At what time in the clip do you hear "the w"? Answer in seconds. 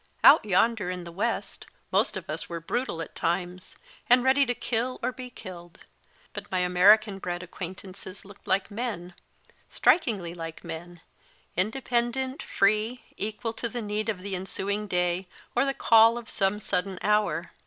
1.03-1.23